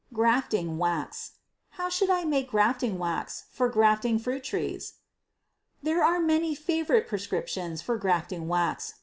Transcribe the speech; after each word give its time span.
Grafting 0.11 0.79
Wax. 0.79 1.33
How 1.77 1.87
shall 1.87 2.11
I 2.11 2.23
make 2.23 2.49
grafting 2.49 2.97
wax 2.97 3.43
for 3.51 3.69
grafting 3.69 4.17
fruit 4.17 4.43
trees? 4.43 4.93
There 5.83 6.03
are 6.03 6.19
many 6.19 6.55
"favorite 6.55 7.07
prescriptions" 7.07 7.83
for 7.83 7.97
grafting 7.99 8.47
wax. 8.47 8.95